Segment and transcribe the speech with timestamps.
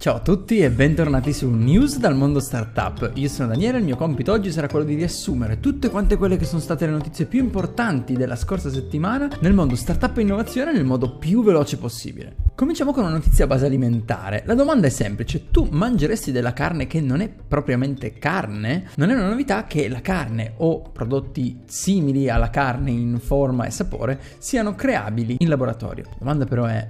[0.00, 3.10] Ciao a tutti e bentornati su News dal mondo startup.
[3.16, 6.38] Io sono Daniele e il mio compito oggi sarà quello di riassumere tutte quante quelle
[6.38, 10.72] che sono state le notizie più importanti della scorsa settimana nel mondo startup e innovazione
[10.72, 12.34] nel modo più veloce possibile.
[12.54, 14.42] Cominciamo con una notizia a base alimentare.
[14.46, 18.88] La domanda è semplice, tu mangeresti della carne che non è propriamente carne?
[18.94, 23.70] Non è una novità che la carne o prodotti simili alla carne in forma e
[23.70, 26.04] sapore siano creabili in laboratorio.
[26.08, 26.88] La domanda però è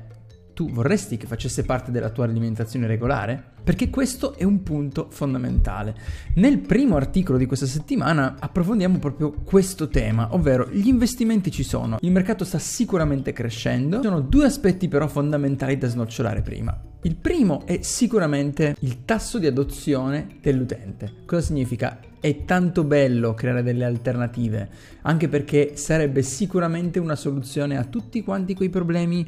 [0.61, 3.43] tu vorresti che facesse parte della tua alimentazione regolare?
[3.65, 5.97] Perché questo è un punto fondamentale.
[6.35, 11.97] Nel primo articolo di questa settimana approfondiamo proprio questo tema, ovvero gli investimenti ci sono,
[12.03, 16.90] il mercato sta sicuramente crescendo, ci sono due aspetti però fondamentali da snocciolare prima.
[17.03, 21.11] Il primo è sicuramente il tasso di adozione dell'utente.
[21.25, 21.99] Cosa significa?
[22.21, 24.69] È tanto bello creare delle alternative,
[25.03, 29.27] anche perché sarebbe sicuramente una soluzione a tutti quanti quei problemi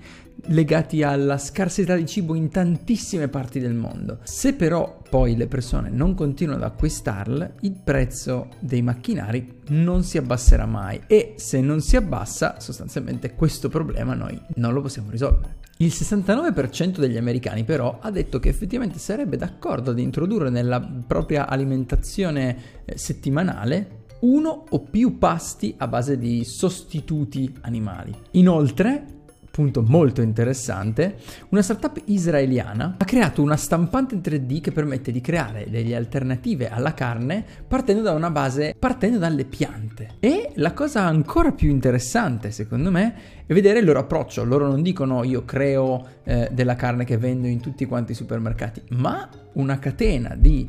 [0.49, 4.19] legati alla scarsità di cibo in tantissime parti del mondo.
[4.23, 10.19] Se però poi le persone non continuano ad acquistarle, il prezzo dei macchinari non si
[10.19, 15.62] abbasserà mai e se non si abbassa, sostanzialmente questo problema noi non lo possiamo risolvere.
[15.83, 21.49] Il 69% degli americani però ha detto che effettivamente sarebbe d'accordo ad introdurre nella propria
[21.49, 28.15] alimentazione eh, settimanale uno o più pasti a base di sostituti animali.
[28.33, 29.22] Inoltre,
[29.53, 31.19] punto molto interessante,
[31.51, 36.95] una startup israeliana ha creato una stampante 3D che permette di creare delle alternative alla
[36.95, 40.15] carne partendo da una base, partendo dalle piante.
[40.21, 44.43] E la cosa ancora più interessante, secondo me, è vedere il loro approccio.
[44.43, 48.83] Loro non dicono io creo eh, della carne che vendo in tutti quanti i supermercati,
[48.93, 50.67] ma una catena di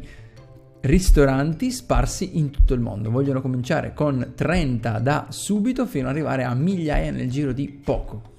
[0.81, 3.09] ristoranti sparsi in tutto il mondo.
[3.09, 8.31] Vogliono cominciare con 30 da subito fino ad arrivare a migliaia nel giro di poco.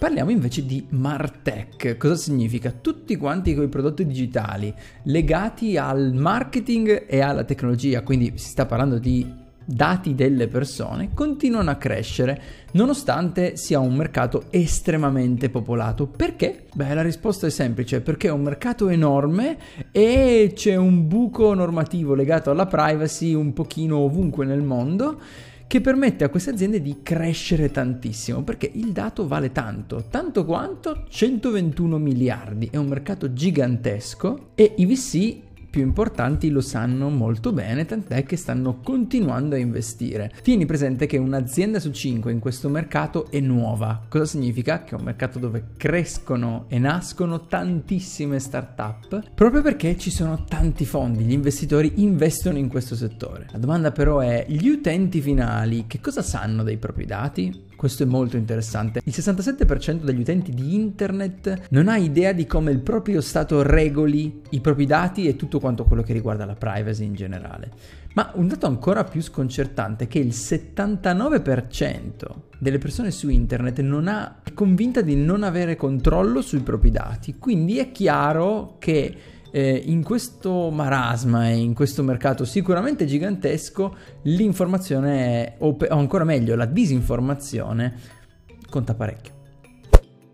[0.00, 1.98] Parliamo invece di Martech.
[1.98, 2.70] Cosa significa?
[2.70, 8.98] Tutti quanti quei prodotti digitali legati al marketing e alla tecnologia, quindi si sta parlando
[8.98, 9.30] di
[9.62, 16.06] dati delle persone, continuano a crescere nonostante sia un mercato estremamente popolato.
[16.06, 16.64] Perché?
[16.72, 19.58] Beh, la risposta è semplice, perché è un mercato enorme
[19.92, 25.20] e c'è un buco normativo legato alla privacy un pochino ovunque nel mondo
[25.70, 31.04] che permette a queste aziende di crescere tantissimo, perché il dato vale tanto, tanto quanto
[31.08, 37.86] 121 miliardi, è un mercato gigantesco e i VC più importanti lo sanno molto bene,
[37.86, 40.32] tant'è che stanno continuando a investire.
[40.42, 44.02] Tieni presente che un'azienda su 5 in questo mercato è nuova.
[44.08, 44.82] Cosa significa?
[44.82, 50.84] Che è un mercato dove crescono e nascono tantissime start-up, proprio perché ci sono tanti
[50.84, 53.46] fondi, gli investitori investono in questo settore.
[53.52, 57.68] La domanda però è, gli utenti finali che cosa sanno dei propri dati?
[57.80, 59.00] Questo è molto interessante.
[59.04, 64.42] Il 67% degli utenti di internet non ha idea di come il proprio Stato regoli
[64.50, 67.70] i propri dati e tutto quanto quello che riguarda la privacy in generale.
[68.12, 72.10] Ma un dato ancora più sconcertante è che il 79%
[72.58, 77.36] delle persone su internet non ha, è convinta di non avere controllo sui propri dati.
[77.38, 79.16] Quindi è chiaro che
[79.50, 86.54] eh, in questo marasma e in questo mercato sicuramente gigantesco l'informazione, o, o ancora meglio
[86.56, 87.94] la disinformazione,
[88.68, 89.38] conta parecchio.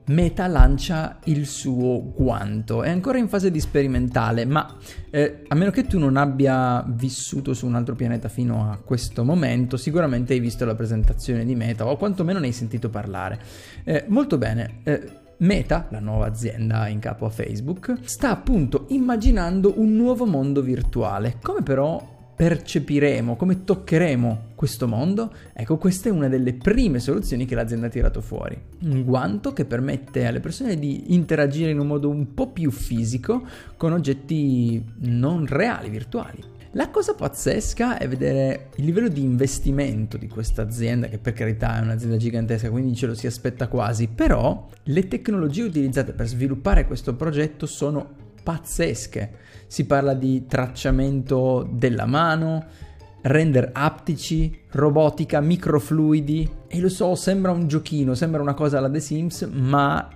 [0.08, 4.76] Meta lancia il suo guanto, è ancora in fase di sperimentale, ma
[5.10, 9.24] eh, a meno che tu non abbia vissuto su un altro pianeta fino a questo
[9.24, 13.40] momento, sicuramente hai visto la presentazione di Meta o quantomeno ne hai sentito parlare.
[13.82, 14.78] Eh, molto bene.
[14.84, 20.62] Eh, Meta, la nuova azienda in capo a Facebook, sta appunto immaginando un nuovo mondo
[20.62, 21.36] virtuale.
[21.42, 25.30] Come però percepiremo, come toccheremo questo mondo?
[25.52, 28.58] Ecco, questa è una delle prime soluzioni che l'azienda ha tirato fuori.
[28.84, 33.46] Un guanto che permette alle persone di interagire in un modo un po' più fisico
[33.76, 36.42] con oggetti non reali, virtuali.
[36.76, 41.78] La cosa pazzesca è vedere il livello di investimento di questa azienda, che per carità
[41.78, 46.86] è un'azienda gigantesca, quindi ce lo si aspetta quasi, però le tecnologie utilizzate per sviluppare
[46.86, 48.06] questo progetto sono
[48.42, 49.30] pazzesche.
[49.66, 52.66] Si parla di tracciamento della mano,
[53.22, 59.00] render aptici, robotica, microfluidi e lo so, sembra un giochino, sembra una cosa alla The
[59.00, 60.06] Sims, ma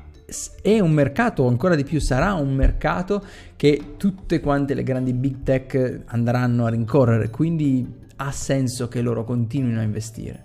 [0.62, 3.25] è un mercato, ancora di più sarà un mercato
[3.56, 7.87] che tutte quante le grandi big tech andranno a rincorrere, quindi
[8.17, 10.44] ha senso che loro continuino a investire.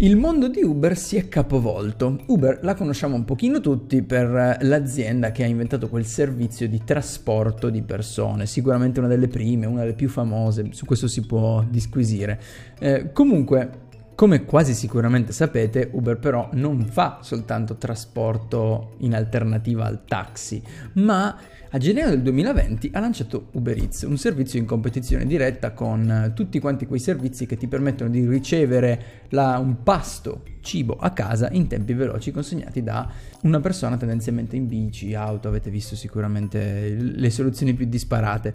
[0.00, 2.20] Il mondo di Uber si è capovolto.
[2.26, 7.68] Uber la conosciamo un pochino tutti per l'azienda che ha inventato quel servizio di trasporto
[7.68, 12.40] di persone, sicuramente una delle prime, una delle più famose, su questo si può disquisire.
[12.78, 13.86] Eh, comunque,
[14.18, 20.60] come quasi sicuramente sapete, Uber però non fa soltanto trasporto in alternativa al taxi,
[20.94, 21.38] ma
[21.70, 26.32] A gennaio del 2020 ha lanciato Uber Eats, un servizio in competizione diretta con eh,
[26.32, 31.50] tutti quanti quei servizi che ti permettono di ricevere la, un pasto cibo a casa
[31.52, 33.10] in tempi veloci consegnati da
[33.42, 38.54] una persona tendenzialmente in bici, auto, avete visto sicuramente le soluzioni più disparate.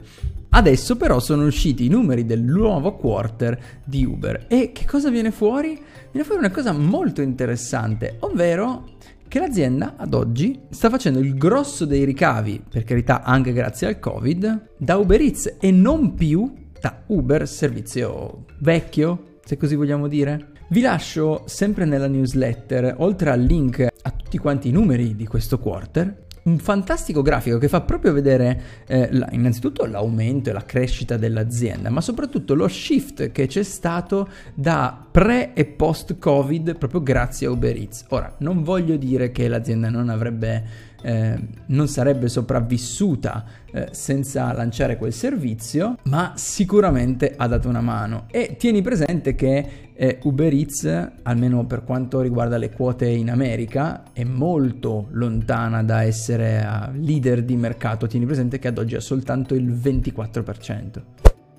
[0.50, 5.30] Adesso però sono usciti i numeri del nuovo quarter di Uber e che cosa viene
[5.30, 5.80] fuori?
[6.12, 8.93] Viene fuori una cosa molto interessante, ovvero
[9.34, 13.98] che l'azienda ad oggi sta facendo il grosso dei ricavi, per carità anche grazie al
[13.98, 20.52] Covid, da Uber Eats e non più da Uber, servizio vecchio, se così vogliamo dire.
[20.70, 25.58] Vi lascio sempre nella newsletter, oltre al link a tutti quanti i numeri di questo
[25.58, 31.18] quarter, un fantastico grafico che fa proprio vedere eh, la, innanzitutto l'aumento e la crescita
[31.18, 37.48] dell'azienda, ma soprattutto lo shift che c'è stato da pre e post Covid proprio grazie
[37.48, 38.06] a Uber Eats.
[38.10, 44.98] Ora, non voglio dire che l'azienda non avrebbe eh, non sarebbe sopravvissuta eh, senza lanciare
[44.98, 48.26] quel servizio, ma sicuramente ha dato una mano.
[48.32, 54.04] E tieni presente che eh, Uber Eats, almeno per quanto riguarda le quote in America,
[54.14, 58.08] è molto lontana da essere leader di mercato.
[58.08, 61.02] Tieni presente che ad oggi ha soltanto il 24%.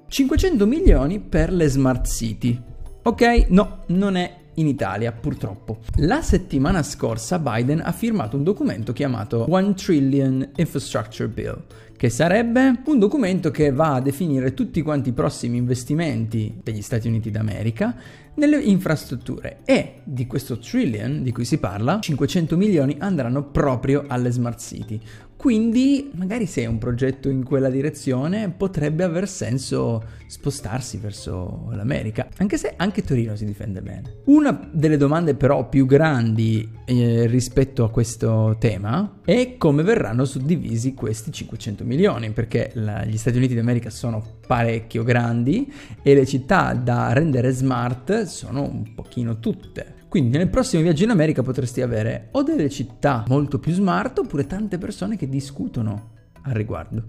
[0.06, 2.60] 500 milioni per le smart city.
[3.02, 5.78] Ok, no, non è in Italia, purtroppo.
[5.96, 11.62] La settimana scorsa Biden ha firmato un documento chiamato One Trillion Infrastructure Bill,
[11.96, 17.08] che sarebbe un documento che va a definire tutti quanti i prossimi investimenti degli Stati
[17.08, 17.96] Uniti d'America
[18.34, 24.30] nelle infrastrutture e di questo trillion di cui si parla, 500 milioni andranno proprio alle
[24.30, 25.00] smart city.
[25.36, 32.28] Quindi, magari se è un progetto in quella direzione, potrebbe aver senso spostarsi verso l'America,
[32.38, 34.20] anche se anche Torino si difende bene.
[34.24, 40.94] Una delle domande però più grandi eh, rispetto a questo tema è come verranno suddivisi
[40.94, 45.72] questi 500 milioni, perché la, gli Stati Uniti d'America sono parecchio grandi
[46.02, 50.02] e le città da rendere smart sono un pochino tutte.
[50.08, 54.46] Quindi nel prossimo viaggio in America potresti avere o delle città molto più smart oppure
[54.46, 56.10] tante persone che discutono
[56.42, 57.08] al riguardo.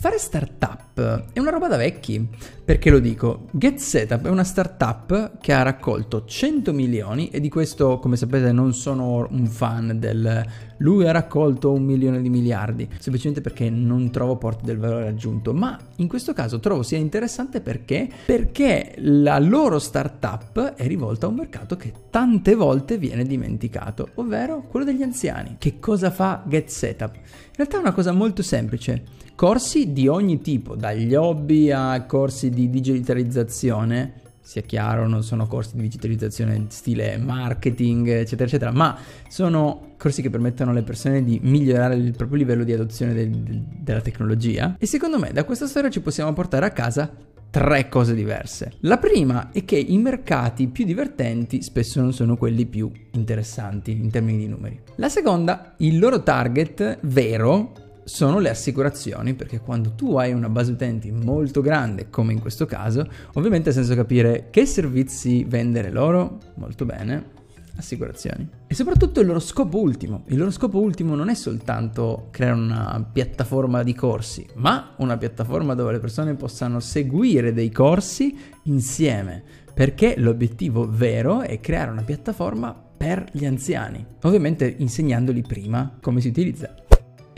[0.00, 2.26] Fare startup è una roba da vecchi.
[2.64, 3.48] Perché lo dico?
[3.50, 8.50] Get Setup è una startup che ha raccolto 100 milioni e di questo, come sapete,
[8.50, 10.42] non sono un fan del
[10.80, 15.52] lui ha raccolto un milione di miliardi, semplicemente perché non trovo porte del valore aggiunto,
[15.52, 21.28] ma in questo caso trovo sia interessante perché perché la loro startup è rivolta a
[21.28, 25.56] un mercato che tante volte viene dimenticato, ovvero quello degli anziani.
[25.58, 27.14] Che cosa fa Get Setup?
[27.14, 32.50] In realtà è una cosa molto semplice corsi di ogni tipo, dagli hobby a corsi
[32.50, 38.98] di digitalizzazione, sia chiaro, non sono corsi di digitalizzazione stile marketing, eccetera, eccetera, ma
[39.28, 43.62] sono corsi che permettono alle persone di migliorare il proprio livello di adozione del, del,
[43.78, 44.76] della tecnologia.
[44.78, 47.10] E secondo me da questa storia ci possiamo portare a casa
[47.48, 48.74] tre cose diverse.
[48.80, 54.10] La prima è che i mercati più divertenti spesso non sono quelli più interessanti in
[54.10, 54.78] termini di numeri.
[54.96, 60.72] La seconda, il loro target vero sono le assicurazioni, perché quando tu hai una base
[60.72, 66.40] utenti molto grande, come in questo caso, ovviamente ha senso capire che servizi vendere loro,
[66.56, 67.38] molto bene,
[67.76, 68.48] assicurazioni.
[68.66, 70.24] E soprattutto il loro scopo ultimo.
[70.26, 75.74] Il loro scopo ultimo non è soltanto creare una piattaforma di corsi, ma una piattaforma
[75.74, 79.40] dove le persone possano seguire dei corsi insieme,
[79.72, 86.26] perché l'obiettivo vero è creare una piattaforma per gli anziani, ovviamente insegnandoli prima come si
[86.26, 86.74] utilizza.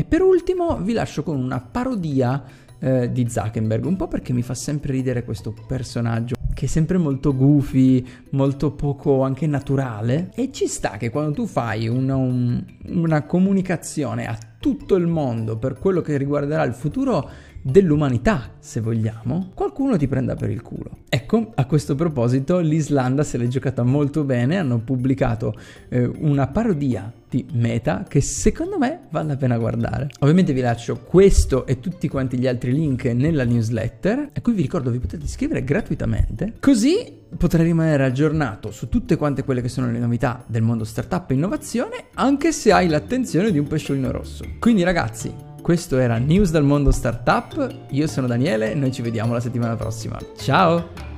[0.03, 2.43] E per ultimo vi lascio con una parodia
[2.81, 6.99] eh, di Zuckerberg, un po' perché mi fa sempre ridere questo personaggio che è sempre
[6.99, 10.33] molto goofy, molto poco anche naturale.
[10.35, 15.57] E ci sta che quando tu fai una, un, una comunicazione a tutto il mondo
[15.57, 17.31] per quello che riguarderà il futuro
[17.63, 20.99] dell'umanità, se vogliamo, qualcuno ti prenda per il culo.
[21.09, 25.55] Ecco, a questo proposito l'Islanda se l'è giocata molto bene, hanno pubblicato
[25.89, 30.09] eh, una parodia di Meta che secondo me vale la pena guardare.
[30.21, 34.63] Ovviamente vi lascio questo e tutti quanti gli altri link nella newsletter a cui vi
[34.63, 39.91] ricordo vi potete iscrivere gratuitamente, così potrai rimanere aggiornato su tutte quante quelle che sono
[39.91, 44.45] le novità del mondo startup e innovazione, anche se hai l'attenzione di un pesciolino rosso.
[44.59, 49.33] Quindi ragazzi, questo era News dal mondo startup, io sono Daniele e noi ci vediamo
[49.33, 50.19] la settimana prossima.
[50.37, 51.12] Ciao!